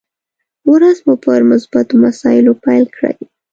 ورځ 0.71 0.97
مو 1.05 1.13
پر 1.25 1.39
مثبتو 1.51 1.93
مسايلو 2.05 2.53
پيل 2.63 2.83
کړئ! 2.95 3.15